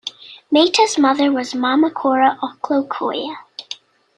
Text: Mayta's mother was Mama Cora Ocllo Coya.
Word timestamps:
Mayta's 0.51 0.97
mother 0.97 1.31
was 1.31 1.53
Mama 1.53 1.91
Cora 1.91 2.39
Ocllo 2.41 2.89
Coya. 2.89 3.37